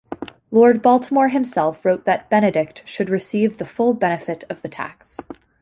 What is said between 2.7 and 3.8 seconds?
should receive the